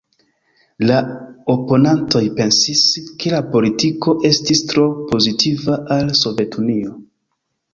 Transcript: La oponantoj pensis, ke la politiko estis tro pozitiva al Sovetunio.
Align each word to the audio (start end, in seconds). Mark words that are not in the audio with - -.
La 0.91 0.95
oponantoj 1.55 2.21
pensis, 2.39 2.81
ke 3.25 3.33
la 3.35 3.43
politiko 3.51 4.17
estis 4.31 4.65
tro 4.73 4.87
pozitiva 5.13 5.79
al 5.99 6.11
Sovetunio. 6.23 6.99